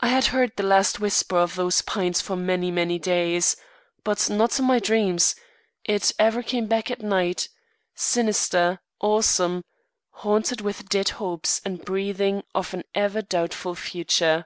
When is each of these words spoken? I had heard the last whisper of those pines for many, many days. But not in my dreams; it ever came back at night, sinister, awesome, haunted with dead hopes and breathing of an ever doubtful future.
I 0.00 0.08
had 0.08 0.26
heard 0.26 0.56
the 0.58 0.62
last 0.62 1.00
whisper 1.00 1.38
of 1.38 1.54
those 1.54 1.80
pines 1.80 2.20
for 2.20 2.36
many, 2.36 2.70
many 2.70 2.98
days. 2.98 3.56
But 4.04 4.28
not 4.28 4.58
in 4.58 4.66
my 4.66 4.78
dreams; 4.78 5.34
it 5.84 6.12
ever 6.18 6.42
came 6.42 6.66
back 6.66 6.90
at 6.90 7.00
night, 7.00 7.48
sinister, 7.94 8.80
awesome, 9.00 9.64
haunted 10.10 10.60
with 10.60 10.90
dead 10.90 11.08
hopes 11.16 11.62
and 11.64 11.82
breathing 11.82 12.42
of 12.54 12.74
an 12.74 12.82
ever 12.94 13.22
doubtful 13.22 13.74
future. 13.74 14.44